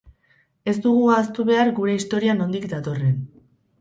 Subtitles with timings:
[0.71, 3.17] Ez dugu ahaztu behar gure historia nondik datorren.